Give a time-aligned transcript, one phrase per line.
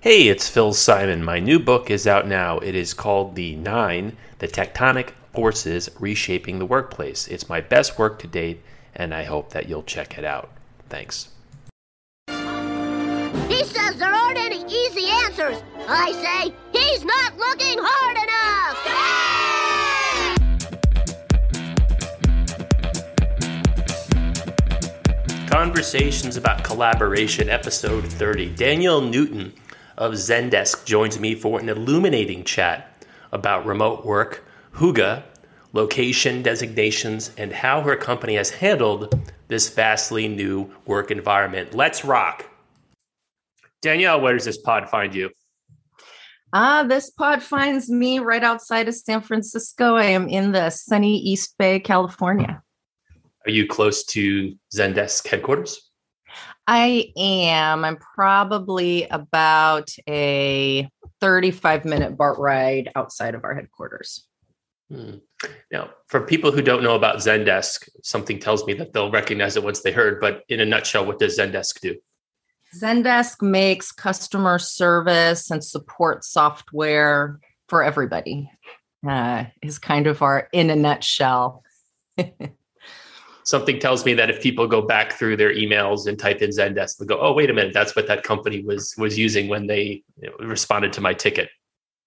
[0.00, 1.24] Hey, it's Phil Simon.
[1.24, 2.60] My new book is out now.
[2.60, 7.26] It is called The Nine The Tectonic Forces Reshaping the Workplace.
[7.26, 8.62] It's my best work to date,
[8.94, 10.50] and I hope that you'll check it out.
[10.88, 11.30] Thanks.
[12.28, 15.60] He says there aren't any easy answers.
[15.88, 18.78] I say he's not looking hard enough.
[25.50, 28.54] Conversations about Collaboration, Episode 30.
[28.54, 29.52] Danielle Newton
[29.98, 35.22] of Zendesk joins me for an illuminating chat about remote work, hygge,
[35.72, 41.74] location designations, and how her company has handled this vastly new work environment.
[41.74, 42.46] Let's rock.
[43.82, 45.30] Danielle, where does this pod find you?
[46.52, 49.96] Ah, uh, this pod finds me right outside of San Francisco.
[49.96, 52.62] I am in the sunny East Bay, California.
[53.44, 55.87] Are you close to Zendesk headquarters?
[56.70, 57.82] I am.
[57.82, 60.86] I'm probably about a
[61.22, 64.26] 35 minute BART ride outside of our headquarters.
[64.92, 65.16] Hmm.
[65.72, 69.64] Now, for people who don't know about Zendesk, something tells me that they'll recognize it
[69.64, 70.20] once they heard.
[70.20, 71.96] But in a nutshell, what does Zendesk do?
[72.78, 78.50] Zendesk makes customer service and support software for everybody.
[79.08, 81.62] Uh, is kind of our in a nutshell.
[83.48, 86.98] something tells me that if people go back through their emails and type in Zendesk,
[86.98, 90.04] they'll go, "Oh, wait a minute, that's what that company was was using when they
[90.20, 91.48] you know, responded to my ticket."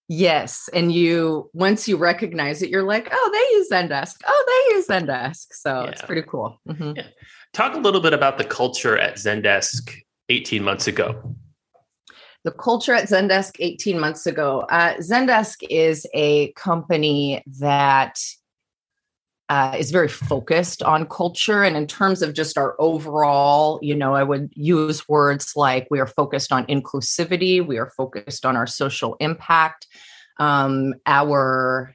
[0.08, 4.18] Yes, and you once you recognize it, you're like, "Oh, they use Zendesk.
[4.24, 5.90] Oh, they use Zendesk." So yeah.
[5.90, 6.62] it's pretty cool.
[6.70, 6.98] Mm-hmm.
[6.98, 7.08] Yeah.
[7.54, 9.96] Talk a little bit about the culture at Zendesk
[10.30, 11.36] 18 months ago.
[12.44, 14.62] The culture at Zendesk 18 months ago.
[14.70, 18.20] Uh, Zendesk is a company that
[19.52, 21.62] uh, is very focused on culture.
[21.62, 26.00] And in terms of just our overall, you know, I would use words like we
[26.00, 29.88] are focused on inclusivity, we are focused on our social impact.
[30.40, 31.94] Um, our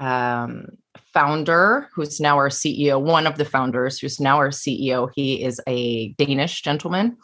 [0.00, 0.68] um,
[1.12, 5.60] founder, who's now our CEO, one of the founders, who's now our CEO, he is
[5.68, 7.18] a Danish gentleman.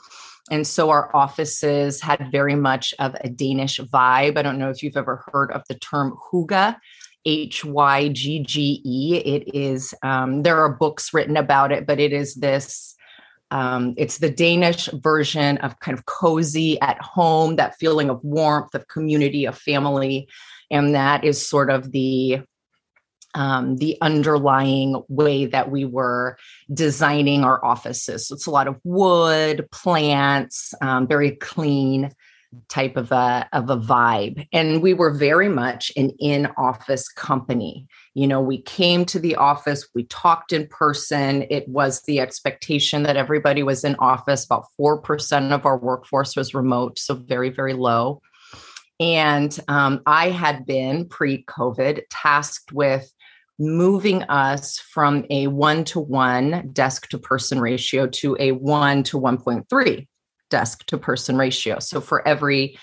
[0.51, 4.37] And so our offices had very much of a Danish vibe.
[4.37, 6.77] I don't know if you've ever heard of the term hygge.
[7.25, 9.17] H Y G G E.
[9.25, 12.95] It is, um, there are books written about it, but it is this,
[13.51, 18.75] um, it's the Danish version of kind of cozy at home, that feeling of warmth,
[18.75, 20.29] of community, of family.
[20.71, 22.43] And that is sort of the,
[23.35, 26.37] um, the underlying way that we were
[26.73, 28.29] designing our offices.
[28.29, 32.11] So it's a lot of wood, plants, um, very clean
[32.69, 34.47] type of a of a vibe.
[34.53, 37.87] And we were very much an in office company.
[38.15, 41.47] You know we came to the office we talked in person.
[41.51, 44.45] It was the expectation that everybody was in office.
[44.45, 48.21] About 4% of our workforce was remote so very very low.
[48.99, 53.13] And um, i had been pre-covid tasked with
[53.61, 59.21] moving us from a one to one desk to person ratio to a one to
[59.21, 60.07] 1.3
[60.51, 61.79] desk to person ratio.
[61.79, 62.79] So for every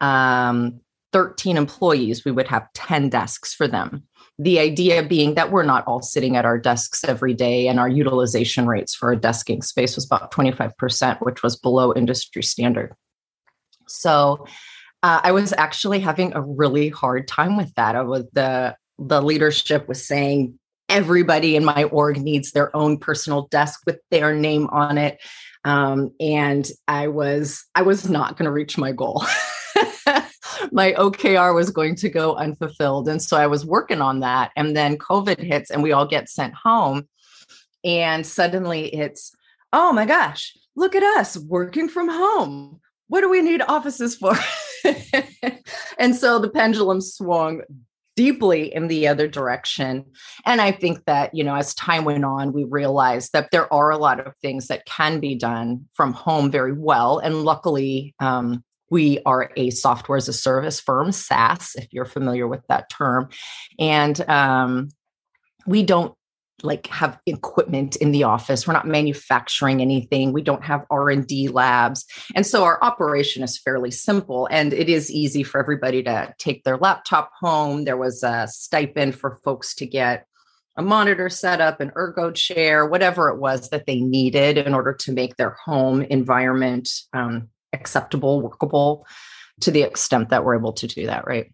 [0.00, 0.80] um,
[1.12, 4.02] 13 employees, we would have 10 desks for them.
[4.38, 7.88] The idea being that we're not all sitting at our desks every day, and our
[7.88, 12.94] utilization rates for a desking space was about 25%, which was below industry standard.
[13.86, 14.46] So
[15.02, 17.94] uh, I was actually having a really hard time with that.
[17.94, 20.58] I was the the leadership was saying
[20.92, 25.18] everybody in my org needs their own personal desk with their name on it.
[25.64, 29.24] Um, and i was i was not going to reach my goal.
[30.70, 34.52] My okr was going to go unfulfilled and so i was working on that.
[34.56, 37.08] And then covid hits and we all get sent home
[37.84, 39.34] and suddenly it's
[39.72, 42.80] oh my gosh look at us working from home.
[43.08, 44.34] What do we need offices for?
[45.98, 47.62] And so the pendulum swung
[48.16, 50.04] deeply in the other direction.
[50.44, 53.90] And I think that, you know, as time went on, we realized that there are
[53.90, 57.18] a lot of things that can be done from home very well.
[57.18, 62.46] And luckily, um, we are a software as a service firm, SaaS, if you're familiar
[62.46, 63.30] with that term.
[63.78, 64.90] And um,
[65.66, 66.14] we don't
[66.64, 68.66] like have equipment in the office.
[68.66, 70.32] We're not manufacturing anything.
[70.32, 72.04] We don't have r&d labs.
[72.34, 76.64] And so our operation is fairly simple and it is easy for everybody to take
[76.64, 77.84] their laptop home.
[77.84, 80.26] There was a stipend for folks to get
[80.76, 84.94] a monitor set up an ergo chair whatever it was that they needed in order
[84.94, 89.06] to make their home environment um, acceptable workable
[89.60, 91.52] to the extent that we're able to do that right?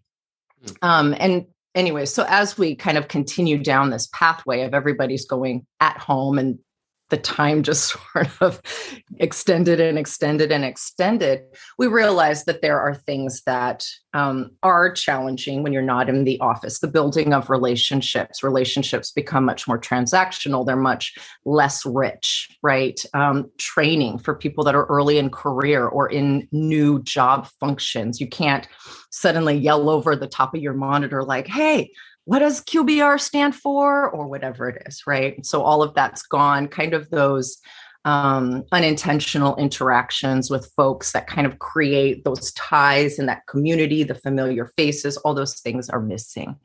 [0.63, 0.73] Hmm.
[0.81, 1.45] um, and
[1.75, 6.37] anyway, so as we kind of continue down this pathway of everybody's going at home
[6.37, 6.59] and
[7.09, 8.61] the time just sort of
[9.17, 11.41] extended and extended and extended,
[11.77, 16.39] we realized that there are things that um, are challenging when you're not in the
[16.39, 16.79] office.
[16.79, 20.65] The building of relationships, relationships become much more transactional.
[20.65, 21.15] They're much
[21.45, 22.99] less rich, right?
[23.13, 28.19] Um, training for people that are early in career or in new job functions.
[28.19, 28.67] You can't
[29.11, 31.91] suddenly yell over the top of your monitor like, "Hey,
[32.29, 35.43] what does QBR stand for or whatever it is, right?
[35.43, 37.57] So all of that's gone, kind of those
[38.05, 44.13] um, unintentional interactions with folks that kind of create those ties in that community, the
[44.13, 46.55] familiar faces, all those things are missing.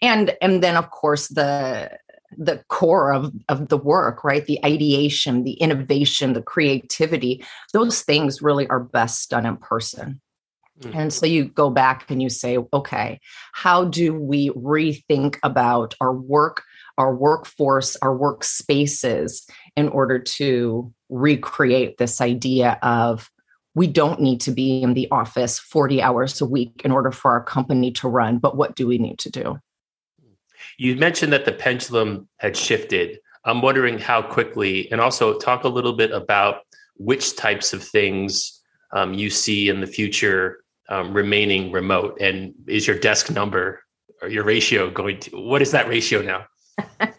[0.00, 1.98] And and then of course the
[2.36, 4.46] the core of, of the work, right?
[4.46, 10.20] The ideation, the innovation, the creativity, those things really are best done in person.
[10.80, 10.98] Mm-hmm.
[10.98, 13.20] And so you go back and you say, okay,
[13.52, 16.62] how do we rethink about our work,
[16.96, 23.30] our workforce, our workspaces in order to recreate this idea of
[23.74, 27.32] we don't need to be in the office 40 hours a week in order for
[27.32, 29.58] our company to run, but what do we need to do?
[30.78, 33.18] You mentioned that the pendulum had shifted.
[33.44, 36.62] I'm wondering how quickly, and also talk a little bit about
[36.96, 38.60] which types of things
[38.92, 40.58] um, you see in the future
[40.88, 42.18] um, remaining remote?
[42.20, 43.82] And is your desk number
[44.22, 46.46] or your ratio going to what is that ratio now?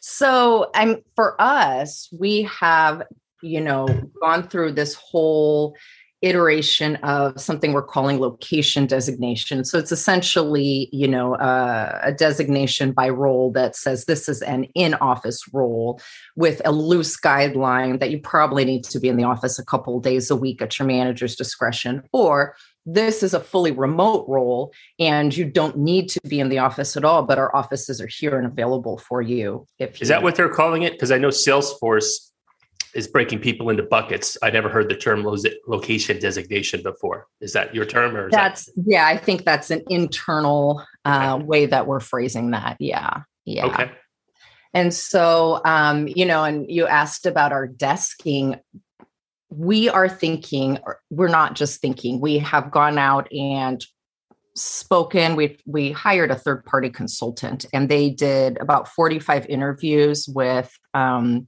[0.00, 3.02] so I'm for us, we have,
[3.42, 3.86] you know,
[4.20, 5.76] gone through this whole
[6.22, 9.64] iteration of something we're calling location designation.
[9.64, 14.64] So it's essentially, you know, uh, a designation by role that says this is an
[14.74, 16.00] in-office role
[16.34, 20.00] with a loose guideline that you probably need to be in the office a couple
[20.00, 25.36] days a week at your manager's discretion, or this is a fully remote role and
[25.36, 28.38] you don't need to be in the office at all but our offices are here
[28.38, 30.92] and available for you if you is that what they're calling it?
[30.92, 32.30] Because i know salesforce
[32.94, 34.38] is breaking people into buckets.
[34.42, 35.36] I never heard the term lo-
[35.68, 37.26] location designation before.
[37.42, 41.44] Is that your term or that's that- yeah i think that's an internal uh, okay.
[41.44, 42.76] way that we're phrasing that.
[42.80, 43.22] Yeah.
[43.44, 43.66] Yeah.
[43.66, 43.90] Okay.
[44.74, 48.60] And so um, you know and you asked about our desking
[49.48, 50.78] we are thinking
[51.10, 53.84] we're not just thinking we have gone out and
[54.56, 55.36] spoken.
[55.36, 61.46] We we hired a third party consultant and they did about 45 interviews with um,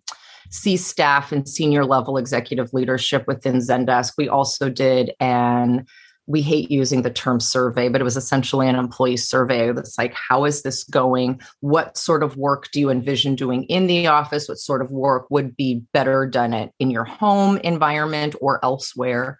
[0.51, 4.13] c staff and senior level executive leadership within zendesk.
[4.17, 5.87] We also did an
[6.29, 10.13] we hate using the term survey, but it was essentially an employee survey that's like,
[10.13, 11.41] how is this going?
[11.61, 14.47] What sort of work do you envision doing in the office?
[14.47, 19.39] What sort of work would be better done at in your home environment or elsewhere?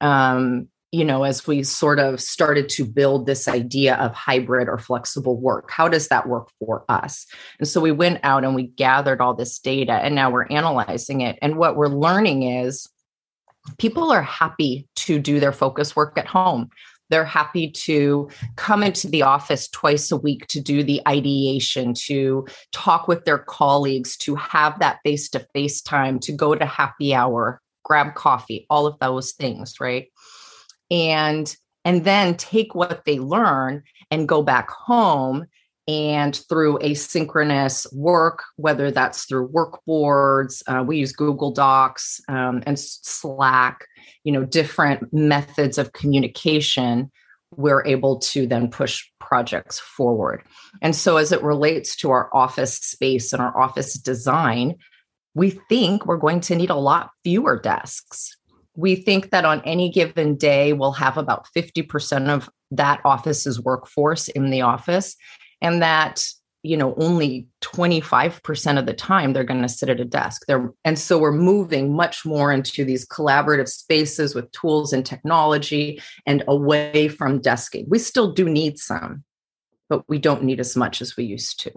[0.00, 4.78] Um, you know, as we sort of started to build this idea of hybrid or
[4.78, 7.26] flexible work, how does that work for us?
[7.60, 11.20] And so we went out and we gathered all this data and now we're analyzing
[11.20, 11.38] it.
[11.42, 12.88] And what we're learning is
[13.78, 16.68] people are happy to do their focus work at home.
[17.10, 22.46] They're happy to come into the office twice a week to do the ideation, to
[22.72, 27.14] talk with their colleagues, to have that face to face time, to go to happy
[27.14, 30.08] hour, grab coffee, all of those things, right?
[30.90, 35.46] And and then take what they learn and go back home
[35.86, 42.62] and through asynchronous work, whether that's through work boards, uh, we use Google Docs um,
[42.66, 43.86] and Slack,
[44.24, 47.10] you know, different methods of communication,
[47.56, 50.42] we're able to then push projects forward.
[50.82, 54.76] And so, as it relates to our office space and our office design,
[55.34, 58.36] we think we're going to need a lot fewer desks.
[58.76, 64.28] We think that on any given day, we'll have about 50% of that office's workforce
[64.28, 65.14] in the office
[65.64, 66.24] and that
[66.62, 70.42] you know only 25% of the time they're going to sit at a desk.
[70.46, 76.00] There and so we're moving much more into these collaborative spaces with tools and technology
[76.26, 77.86] and away from desking.
[77.88, 79.24] We still do need some
[79.88, 81.72] but we don't need as much as we used to.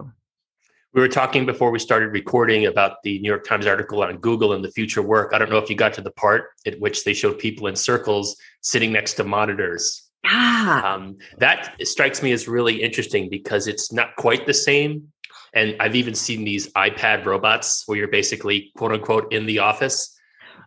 [0.94, 4.54] We were talking before we started recording about the New York Times article on Google
[4.54, 5.32] and the future work.
[5.34, 7.76] I don't know if you got to the part at which they showed people in
[7.76, 10.94] circles sitting next to monitors Ah.
[10.94, 15.12] Um, that strikes me as really interesting because it's not quite the same.
[15.54, 20.14] And I've even seen these iPad robots where you're basically quote unquote in the office.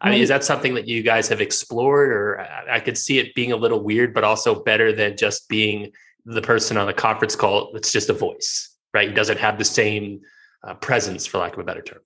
[0.01, 3.35] I mean, is that something that you guys have explored, or I could see it
[3.35, 5.91] being a little weird, but also better than just being
[6.25, 9.09] the person on the conference call It's just a voice, right?
[9.09, 10.21] It doesn't have the same
[10.63, 11.99] uh, presence, for lack of a better term.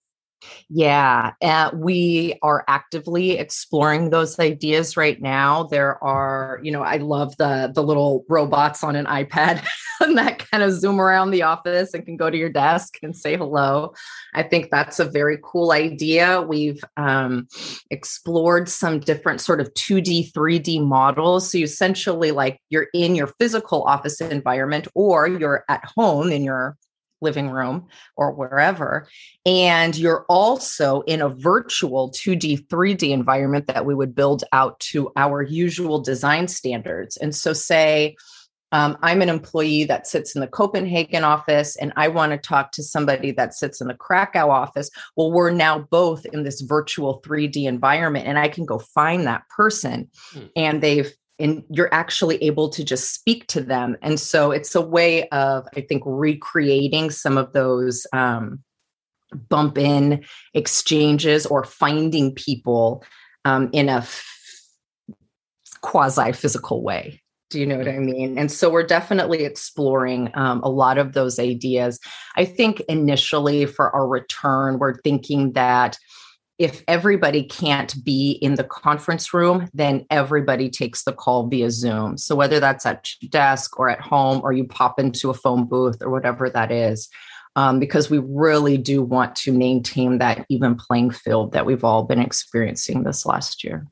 [0.70, 5.64] Yeah, uh, we are actively exploring those ideas right now.
[5.64, 9.64] There are, you know, I love the the little robots on an iPad
[10.00, 13.38] that kind of zoom around the office and can go to your desk and say
[13.38, 13.94] hello.
[14.34, 16.42] I think that's a very cool idea.
[16.42, 17.48] We've um,
[17.92, 21.52] explored some different sort of 2D, 3D models.
[21.52, 26.44] So you essentially like you're in your physical office environment or you're at home in
[26.44, 26.78] your
[27.22, 29.08] living room or wherever.
[29.46, 35.12] And you're also in a virtual 2D, 3D environment that we would build out to
[35.16, 37.18] our usual design standards.
[37.18, 38.16] And so, say,
[38.72, 42.72] um, I'm an employee that sits in the Copenhagen office and I want to talk
[42.74, 44.90] to somebody that sits in the Krakow office.
[45.16, 49.44] Well, we're now both in this virtual 3D environment and I can go find that
[49.56, 50.46] person hmm.
[50.58, 53.98] and they've and you're actually able to just speak to them.
[54.01, 58.63] And so it's a way of, I think, recreating some of those um,
[59.50, 60.24] bump in
[60.54, 63.04] exchanges or finding people
[63.44, 64.25] um, in a f-
[65.82, 67.22] quasi physical way.
[67.51, 68.39] Do you know what I mean?
[68.39, 72.00] And so we're definitely exploring um, a lot of those ideas.
[72.36, 75.98] I think initially for our return, we're thinking that
[76.58, 82.18] if everybody can't be in the conference room, then everybody takes the call via Zoom.
[82.18, 86.02] So whether that's at desk or at home, or you pop into a phone booth
[86.02, 87.10] or whatever that is,
[87.58, 92.04] um, because we really do want to maintain that even playing field that we've all
[92.04, 93.88] been experiencing this last year.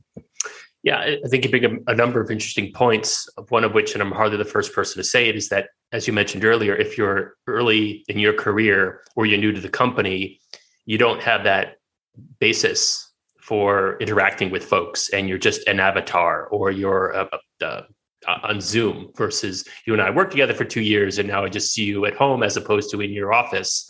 [0.84, 3.30] Yeah, I think you bring a, a number of interesting points.
[3.48, 6.08] One of which, and I'm hardly the first person to say it, is that as
[6.08, 10.42] you mentioned earlier, if you're early in your career or you're new to the company,
[10.86, 11.78] you don't have that
[12.40, 17.28] basis for interacting with folks and you're just an avatar or you're
[18.26, 21.74] on Zoom versus you and I worked together for two years and now I just
[21.74, 23.90] see you at home as opposed to in your office.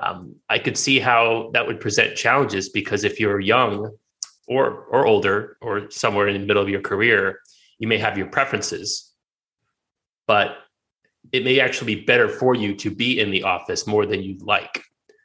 [0.00, 3.90] Um, I could see how that would present challenges because if you're young
[4.46, 7.40] or or older or somewhere in the middle of your career,
[7.78, 9.12] you may have your preferences,
[10.26, 10.58] but
[11.32, 14.42] it may actually be better for you to be in the office more than you'd
[14.42, 14.84] like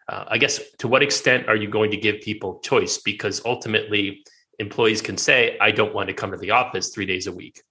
[0.09, 2.97] uh, I guess to what extent are you going to give people choice?
[2.97, 4.23] Because ultimately,
[4.59, 7.61] employees can say, I don't want to come to the office three days a week.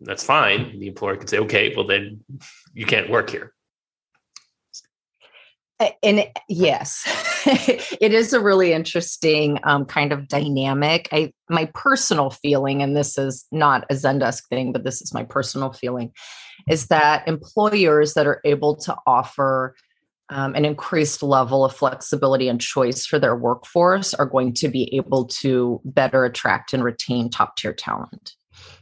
[0.00, 0.78] That's fine.
[0.78, 2.24] The employer can say, okay, well, then
[2.72, 3.52] you can't work here.
[6.02, 7.02] And yes,
[7.46, 11.08] it is a really interesting um, kind of dynamic.
[11.10, 15.24] I my personal feeling, and this is not a Zendesk thing, but this is my
[15.24, 16.12] personal feeling,
[16.68, 19.74] is that employers that are able to offer
[20.30, 24.94] um, an increased level of flexibility and choice for their workforce are going to be
[24.94, 28.34] able to better attract and retain top tier talent.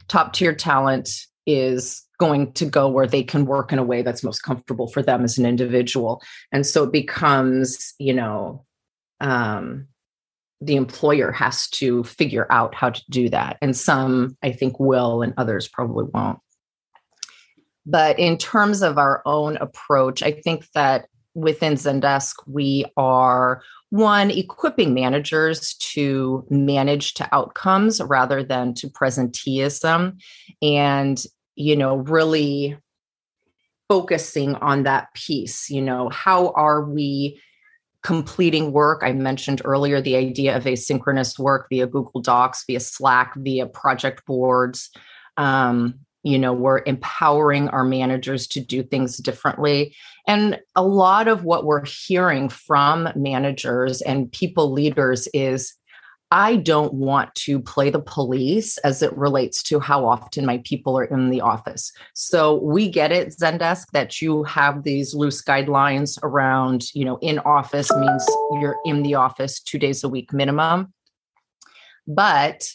[0.07, 1.09] Top tier talent
[1.45, 5.01] is going to go where they can work in a way that's most comfortable for
[5.01, 6.21] them as an individual.
[6.51, 8.65] And so it becomes, you know,
[9.19, 9.87] um,
[10.61, 13.57] the employer has to figure out how to do that.
[13.61, 16.39] And some, I think, will, and others probably won't.
[17.85, 24.29] But in terms of our own approach, I think that within Zendesk, we are one
[24.31, 30.19] equipping managers to manage to outcomes rather than to presenteeism
[30.61, 31.23] and
[31.55, 32.77] you know really
[33.87, 37.39] focusing on that piece you know how are we
[38.01, 39.01] completing work?
[39.03, 44.25] I mentioned earlier the idea of asynchronous work via google docs via slack via project
[44.25, 44.89] boards
[45.37, 49.95] um, you know we're empowering our managers to do things differently
[50.27, 55.75] and a lot of what we're hearing from managers and people leaders is
[56.31, 60.97] I don't want to play the police as it relates to how often my people
[60.97, 61.91] are in the office.
[62.13, 67.39] So we get it, Zendesk, that you have these loose guidelines around, you know, in
[67.39, 68.27] office means
[68.61, 70.93] you're in the office two days a week minimum.
[72.05, 72.69] But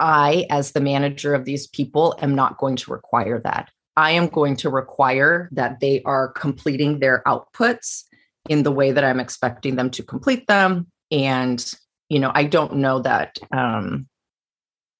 [0.00, 3.70] I, as the manager of these people, am not going to require that.
[3.96, 8.04] I am going to require that they are completing their outputs
[8.48, 10.86] in the way that I'm expecting them to complete them.
[11.10, 11.64] And,
[12.08, 14.06] you know, I don't know that um,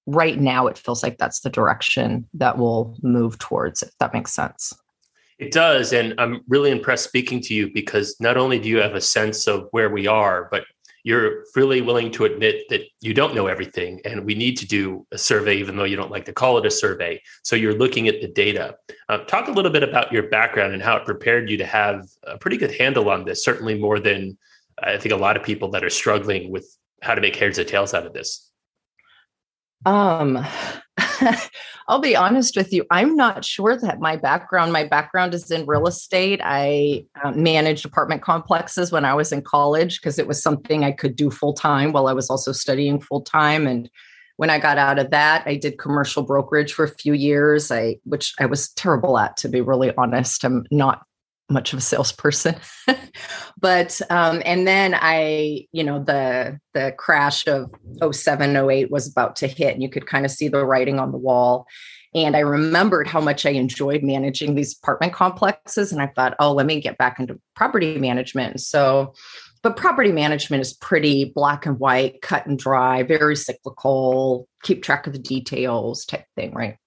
[0.06, 4.32] right now it feels like that's the direction that we'll move towards, if that makes
[4.32, 4.72] sense.
[5.38, 5.92] It does.
[5.92, 9.46] And I'm really impressed speaking to you because not only do you have a sense
[9.46, 10.64] of where we are, but
[11.06, 15.06] you're really willing to admit that you don't know everything and we need to do
[15.12, 17.22] a survey even though you don't like to call it a survey.
[17.44, 18.74] So you're looking at the data.
[19.08, 22.08] Uh, talk a little bit about your background and how it prepared you to have
[22.24, 24.36] a pretty good handle on this certainly more than
[24.82, 26.66] i think a lot of people that are struggling with
[27.02, 28.50] how to make heads or tails out of this.
[29.84, 30.44] Um
[31.88, 32.84] I'll be honest with you.
[32.90, 36.40] I'm not sure that my background, my background is in real estate.
[36.42, 40.92] I uh, managed apartment complexes when I was in college because it was something I
[40.92, 43.66] could do full time while I was also studying full time.
[43.66, 43.90] And
[44.36, 47.70] when I got out of that, I did commercial brokerage for a few years.
[47.70, 50.44] I which I was terrible at, to be really honest.
[50.44, 51.06] I'm not
[51.48, 52.56] much of a salesperson
[53.60, 57.72] but um and then i you know the the crash of
[58.12, 61.12] 07 08 was about to hit and you could kind of see the writing on
[61.12, 61.66] the wall
[62.16, 65.92] and I remembered how much I enjoyed managing these apartment complexes.
[65.92, 68.58] And I thought, oh, let me get back into property management.
[68.62, 69.12] So,
[69.62, 75.06] but property management is pretty black and white, cut and dry, very cyclical, keep track
[75.06, 76.78] of the details type thing, right?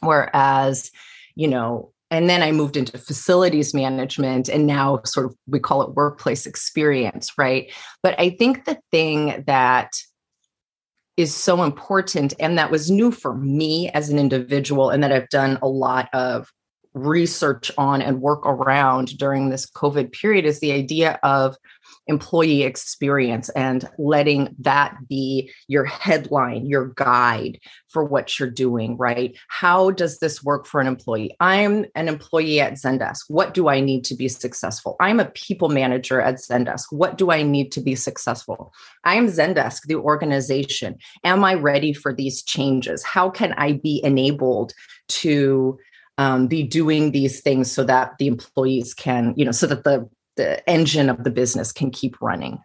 [0.00, 0.90] Whereas,
[1.34, 5.82] you know, and then I moved into facilities management and now sort of we call
[5.82, 7.72] it workplace experience, right?
[8.02, 9.90] But I think the thing that
[11.16, 15.28] is so important and that was new for me as an individual and that I've
[15.30, 16.52] done a lot of
[16.96, 21.54] research on and work around during this covid period is the idea of
[22.06, 27.58] employee experience and letting that be your headline, your guide
[27.88, 29.36] for what you're doing, right?
[29.48, 31.34] How does this work for an employee?
[31.40, 33.24] I'm an employee at Zendesk.
[33.28, 34.96] What do I need to be successful?
[35.00, 36.86] I'm a people manager at Zendesk.
[36.90, 38.72] What do I need to be successful?
[39.04, 40.96] I am Zendesk, the organization.
[41.24, 43.02] Am I ready for these changes?
[43.02, 44.72] How can I be enabled
[45.08, 45.78] to
[46.18, 50.08] um, be doing these things so that the employees can, you know, so that the
[50.36, 52.58] the engine of the business can keep running.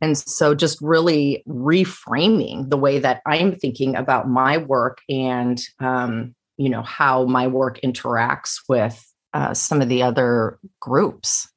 [0.00, 6.34] And so just really reframing the way that I'm thinking about my work and um,
[6.56, 9.02] you know how my work interacts with
[9.34, 11.48] uh, some of the other groups.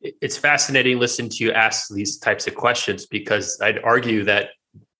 [0.00, 4.50] It's fascinating listening to you ask these types of questions because I'd argue that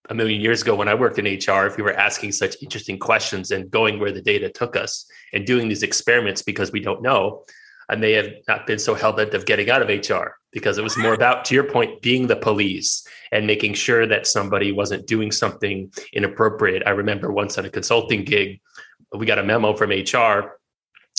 [0.09, 2.99] a million years ago when I worked in HR, if we were asking such interesting
[2.99, 7.03] questions and going where the data took us and doing these experiments because we don't
[7.03, 7.45] know,
[7.89, 10.85] I may have not been so hell bent of getting out of HR because it
[10.85, 15.07] was more about, to your point, being the police and making sure that somebody wasn't
[15.07, 16.83] doing something inappropriate.
[16.87, 18.61] I remember once on a consulting gig,
[19.17, 20.59] we got a memo from HR,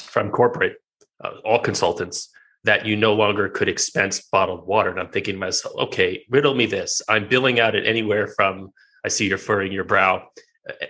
[0.02, 0.78] from corporate,
[1.24, 2.30] uh, all consultants,
[2.64, 4.90] that you no longer could expense bottled water.
[4.90, 7.02] And I'm thinking to myself, okay, riddle me this.
[7.08, 8.72] I'm billing out at anywhere from,
[9.06, 10.28] I see you're furrowing your brow,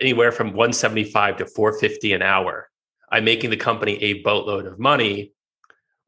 [0.00, 2.68] anywhere from 175 to 450 an hour.
[3.10, 5.32] I'm making the company a boatload of money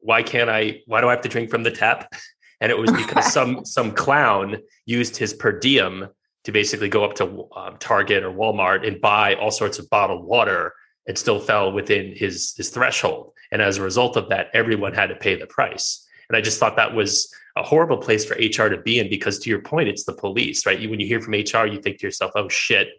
[0.01, 0.81] why can't I?
[0.85, 2.11] Why do I have to drink from the tap?
[2.63, 6.07] And it was because some some clown used his per diem
[6.43, 10.23] to basically go up to um, Target or Walmart and buy all sorts of bottled
[10.23, 10.75] water
[11.07, 13.33] and still fell within his his threshold.
[13.51, 16.07] And as a result of that, everyone had to pay the price.
[16.29, 19.39] And I just thought that was a horrible place for HR to be in because,
[19.39, 20.79] to your point, it's the police, right?
[20.79, 22.89] You, when you hear from HR, you think to yourself, "Oh shit,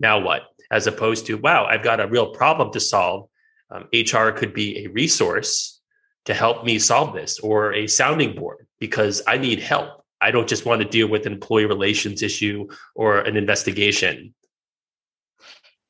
[0.00, 3.28] now what?" As opposed to, "Wow, I've got a real problem to solve."
[3.70, 5.80] Um, HR could be a resource
[6.24, 10.04] to help me solve this or a sounding board because I need help.
[10.20, 14.34] I don't just want to deal with an employee relations issue or an investigation.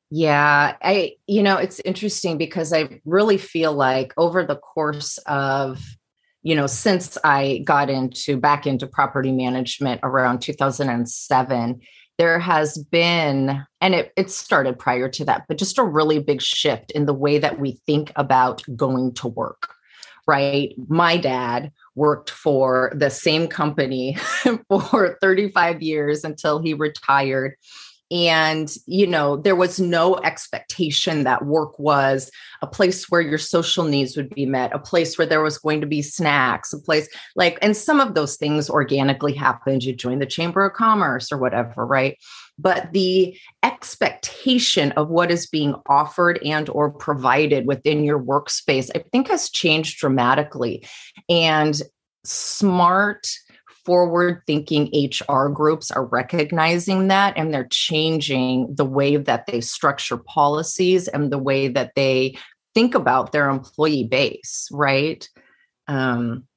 [0.09, 5.83] Yeah, I you know, it's interesting because I really feel like over the course of
[6.43, 11.81] you know, since I got into back into property management around 2007,
[12.17, 16.41] there has been, and it, it started prior to that, but just a really big
[16.41, 19.73] shift in the way that we think about going to work
[20.27, 20.73] right?
[20.87, 24.17] My dad worked for the same company
[24.69, 27.55] for 35 years until he retired.
[28.11, 32.29] And, you know, there was no expectation that work was
[32.61, 35.81] a place where your social needs would be met, a place where there was going
[35.81, 39.83] to be snacks, a place like, and some of those things organically happened.
[39.83, 42.17] You join the Chamber of Commerce or whatever, right?
[42.59, 49.03] But the expectation of what is being offered and or provided within your workspace i
[49.11, 50.85] think has changed dramatically.
[51.29, 51.81] And
[52.25, 53.27] smart
[53.85, 54.89] forward thinking
[55.27, 61.31] hr groups are recognizing that and they're changing the way that they structure policies and
[61.31, 62.37] the way that they
[62.73, 65.27] think about their employee base right?
[65.87, 66.47] Um,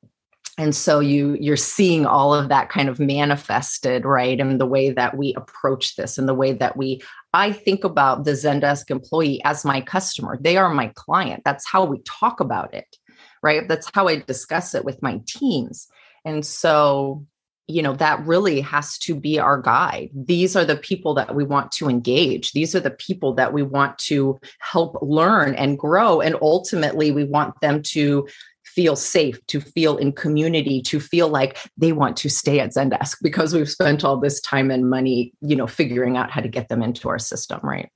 [0.58, 4.90] and so you you're seeing all of that kind of manifested right in the way
[4.90, 7.00] that we approach this and the way that we
[7.34, 10.38] i think about the zendesk employee as my customer.
[10.40, 11.42] They are my client.
[11.44, 12.96] That's how we talk about it
[13.42, 13.68] right?
[13.68, 15.88] That's how i discuss it with my teams.
[16.24, 17.24] And so
[17.68, 20.10] you know that really has to be our guide.
[20.14, 22.52] These are the people that we want to engage.
[22.52, 26.20] These are the people that we want to help learn and grow.
[26.20, 28.28] And ultimately we want them to
[28.76, 33.16] feel safe, to feel in community, to feel like they want to stay at Zendesk
[33.22, 36.68] because we've spent all this time and money, you know, figuring out how to get
[36.68, 37.90] them into our system, right?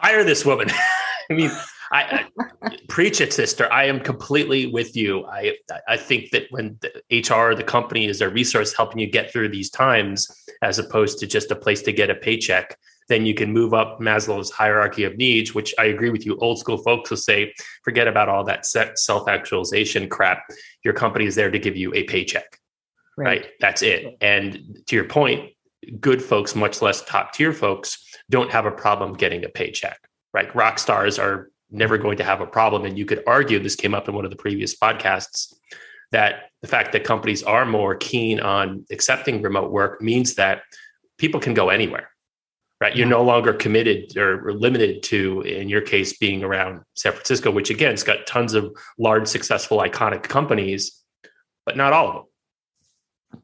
[0.00, 0.70] Hire this woman.
[1.30, 1.50] I mean,
[1.92, 2.24] I,
[2.62, 3.70] I preach it, sister.
[3.70, 5.26] I am completely with you.
[5.26, 9.30] I I think that when the HR, the company, is a resource helping you get
[9.30, 10.26] through these times,
[10.62, 14.00] as opposed to just a place to get a paycheck, then you can move up
[14.00, 15.54] Maslow's hierarchy of needs.
[15.54, 16.36] Which I agree with you.
[16.38, 20.42] Old school folks will say, forget about all that self actualization crap.
[20.84, 22.58] Your company is there to give you a paycheck,
[23.16, 23.26] right?
[23.26, 23.46] right?
[23.60, 24.16] That's it.
[24.20, 25.50] And to your point,
[26.00, 29.98] good folks, much less top tier folks, don't have a problem getting a paycheck
[30.32, 30.54] right?
[30.54, 32.04] Rock stars are never mm-hmm.
[32.04, 32.84] going to have a problem.
[32.84, 35.54] And you could argue this came up in one of the previous podcasts
[36.10, 40.62] that the fact that companies are more keen on accepting remote work means that
[41.18, 42.10] people can go anywhere
[42.80, 42.96] right?
[42.96, 47.70] You're no longer committed or limited to in your case being around san francisco which
[47.70, 51.02] again it's got tons of large successful iconic companies
[51.66, 53.42] but not all of them.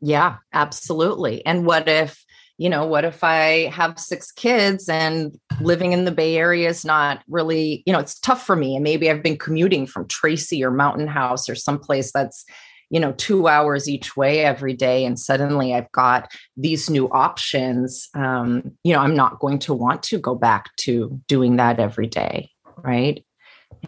[0.00, 1.44] Yeah absolutely.
[1.44, 2.24] And what if
[2.60, 6.84] you know, what if I have six kids and living in the Bay Area is
[6.84, 8.76] not really, you know, it's tough for me.
[8.76, 12.44] And maybe I've been commuting from Tracy or Mountain House or someplace that's,
[12.90, 15.04] you know, two hours each way every day.
[15.04, 18.08] And suddenly I've got these new options.
[18.14, 22.06] Um, you know, I'm not going to want to go back to doing that every
[22.06, 22.50] day.
[22.76, 23.24] Right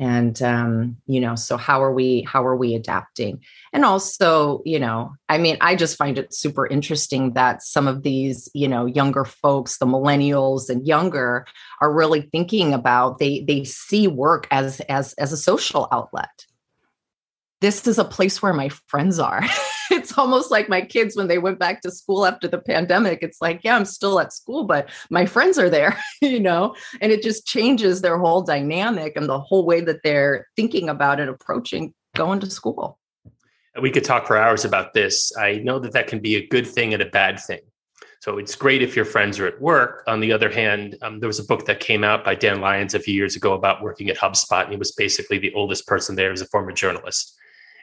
[0.01, 3.41] and um, you know so how are we how are we adapting
[3.73, 8.03] and also you know i mean i just find it super interesting that some of
[8.03, 11.47] these you know younger folks the millennials and younger
[11.81, 16.47] are really thinking about they they see work as as as a social outlet
[17.63, 19.41] this is a place where my friends are.
[19.91, 23.21] it's almost like my kids when they went back to school after the pandemic.
[23.23, 27.13] It's like, yeah, I'm still at school, but my friends are there, you know, and
[27.13, 31.29] it just changes their whole dynamic and the whole way that they're thinking about it,
[31.29, 32.99] approaching going to school.
[33.81, 35.33] We could talk for hours about this.
[35.39, 37.61] I know that that can be a good thing and a bad thing.
[38.21, 40.03] So it's great if your friends are at work.
[40.07, 42.95] On the other hand, um, there was a book that came out by Dan Lyons
[42.95, 46.17] a few years ago about working at HubSpot, and he was basically the oldest person
[46.17, 47.37] there as a former journalist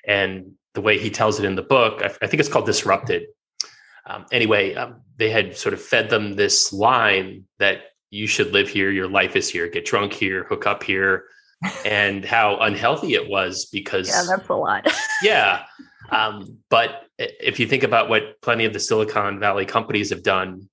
[0.09, 3.27] and the way he tells it in the book, I, I think it's called Disrupted.
[4.07, 8.67] Um, anyway, um, they had sort of fed them this line that you should live
[8.67, 11.25] here, your life is here, get drunk here, hook up here,
[11.85, 14.91] and how unhealthy it was because yeah, that's a lot.
[15.21, 15.63] yeah,
[16.09, 20.69] um, but if you think about what plenty of the Silicon Valley companies have done,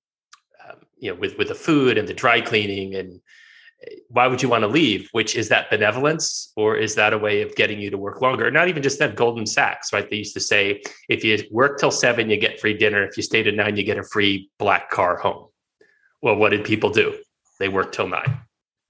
[0.67, 3.21] um, you know, with with the food and the dry cleaning and
[4.09, 5.09] why would you want to leave?
[5.13, 8.51] Which is that benevolence or is that a way of getting you to work longer?
[8.51, 10.09] Not even just that Goldman Sachs, right?
[10.09, 13.05] They used to say if you work till seven, you get free dinner.
[13.05, 15.49] If you stay to nine, you get a free black car home.
[16.23, 17.17] Well, what did people do?
[17.59, 18.41] They worked till nine.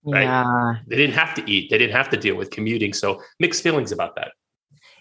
[0.04, 0.22] Right.
[0.22, 0.76] Yeah.
[0.86, 1.70] They didn't have to eat.
[1.70, 2.92] They didn't have to deal with commuting.
[2.92, 4.32] So mixed feelings about that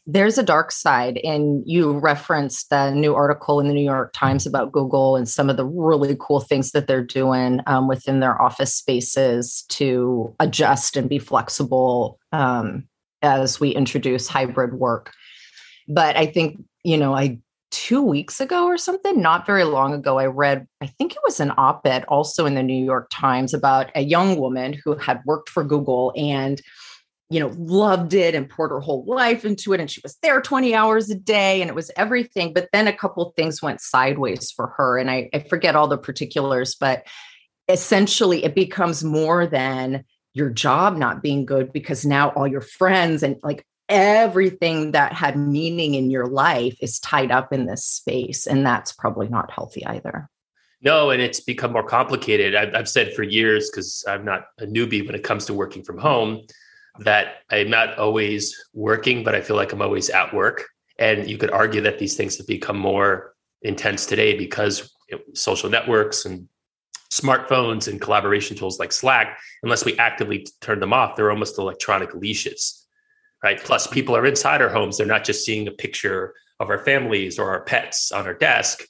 [0.08, 4.46] there's a dark side and you referenced the new article in the new york times
[4.46, 8.40] about google and some of the really cool things that they're doing um, within their
[8.42, 12.88] office spaces to adjust and be flexible um,
[13.22, 15.12] as we introduce hybrid work.
[15.88, 17.40] But i think you know i
[17.72, 21.40] two weeks ago or something not very long ago i read i think it was
[21.40, 25.50] an op-ed also in the new york times about a young woman who had worked
[25.50, 26.62] for google and
[27.30, 29.80] you know, loved it and poured her whole life into it.
[29.80, 32.54] And she was there 20 hours a day and it was everything.
[32.54, 34.98] But then a couple things went sideways for her.
[34.98, 37.06] And I, I forget all the particulars, but
[37.68, 43.24] essentially it becomes more than your job not being good because now all your friends
[43.24, 48.46] and like everything that had meaning in your life is tied up in this space.
[48.46, 50.30] And that's probably not healthy either.
[50.82, 52.54] No, and it's become more complicated.
[52.54, 55.84] I've, I've said for years, because I'm not a newbie when it comes to working
[55.84, 56.46] from home
[57.00, 60.66] that I'm not always working, but I feel like I'm always at work.
[60.98, 64.94] And you could argue that these things have become more intense today because
[65.34, 66.48] social networks and
[67.12, 72.14] smartphones and collaboration tools like Slack, unless we actively turn them off, they're almost electronic
[72.14, 72.88] leashes,
[73.44, 73.62] right?
[73.64, 74.98] Plus, people are inside our homes.
[74.98, 78.84] They're not just seeing a picture of our families or our pets on our desk.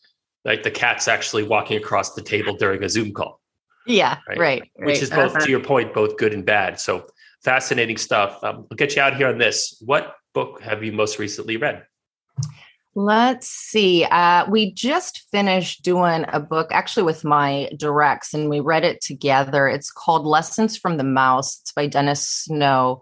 [0.43, 3.41] Like the cat's actually walking across the table during a Zoom call.
[3.87, 4.37] Yeah, right.
[4.37, 5.03] right Which right.
[5.03, 5.45] is both, uh-huh.
[5.45, 6.79] to your point, both good and bad.
[6.79, 7.07] So
[7.45, 8.43] fascinating stuff.
[8.43, 9.77] Um, we'll get you out here on this.
[9.85, 11.85] What book have you most recently read?
[12.95, 14.05] Let's see.
[14.05, 19.01] Uh, we just finished doing a book actually with my directs, and we read it
[19.01, 19.67] together.
[19.67, 21.59] It's called Lessons from the Mouse.
[21.61, 23.01] It's by Dennis Snow.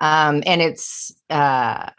[0.00, 1.90] Um, and it's uh,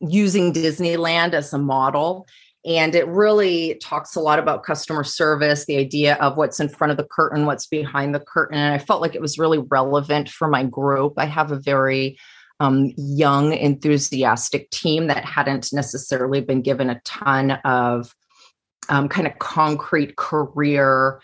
[0.00, 2.26] using Disneyland as a model.
[2.64, 6.92] And it really talks a lot about customer service, the idea of what's in front
[6.92, 8.56] of the curtain, what's behind the curtain.
[8.56, 11.14] And I felt like it was really relevant for my group.
[11.16, 12.18] I have a very
[12.60, 18.14] um, young, enthusiastic team that hadn't necessarily been given a ton of
[18.88, 21.20] um, kind of concrete career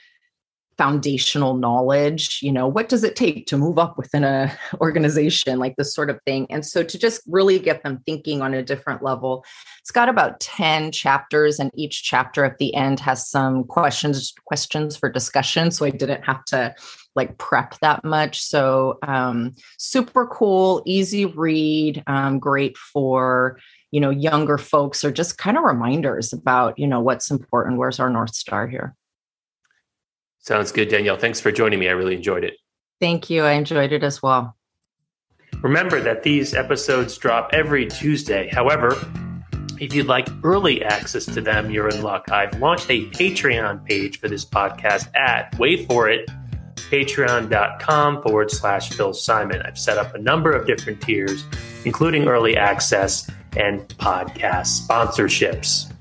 [0.78, 5.76] foundational knowledge you know what does it take to move up within a organization like
[5.76, 6.46] this sort of thing.
[6.50, 9.44] And so to just really get them thinking on a different level
[9.80, 14.96] it's got about 10 chapters and each chapter at the end has some questions questions
[14.96, 15.70] for discussion.
[15.70, 16.74] So i didn't have to
[17.14, 18.40] like prep that much.
[18.40, 23.58] So um, super cool easy read um, great for
[23.90, 27.98] you know younger folks or just kind of reminders about you know what's important where's
[27.98, 28.94] our north star here
[30.48, 31.18] Sounds good, Danielle.
[31.18, 31.88] Thanks for joining me.
[31.88, 32.54] I really enjoyed it.
[33.02, 33.44] Thank you.
[33.44, 34.56] I enjoyed it as well.
[35.60, 38.48] Remember that these episodes drop every Tuesday.
[38.50, 38.96] However,
[39.78, 42.30] if you'd like early access to them, you're in luck.
[42.30, 46.30] I've launched a Patreon page for this podcast at, wait for it,
[46.76, 49.60] patreon.com forward slash Phil Simon.
[49.60, 51.44] I've set up a number of different tiers,
[51.84, 55.92] including early access and podcast sponsorships.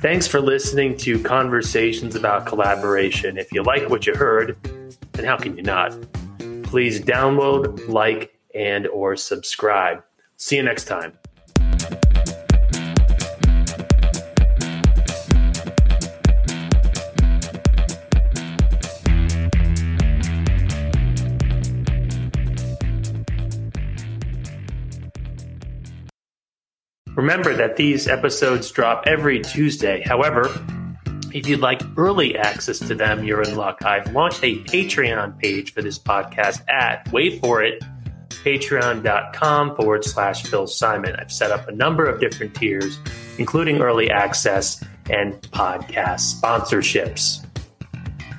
[0.00, 3.36] Thanks for listening to Conversations about Collaboration.
[3.36, 4.56] If you like what you heard,
[5.12, 5.94] then how can you not?
[6.62, 10.02] Please download, like, and or subscribe.
[10.38, 11.19] See you next time.
[27.20, 30.02] Remember that these episodes drop every Tuesday.
[30.06, 30.48] However,
[31.34, 33.84] if you'd like early access to them, you're in luck.
[33.84, 37.84] I've launched a Patreon page for this podcast at, wait for it,
[38.30, 41.14] patreon.com forward slash Phil Simon.
[41.16, 42.98] I've set up a number of different tiers,
[43.36, 47.44] including early access and podcast sponsorships.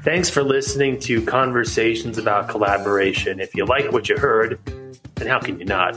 [0.04, 3.39] Thanks for listening to Conversations about Collaboration.
[3.41, 4.60] If you like what you heard,
[5.13, 5.94] then how can you not?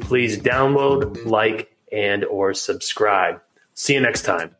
[0.00, 3.40] Please download, like, and or subscribe.
[3.74, 4.54] See you next time.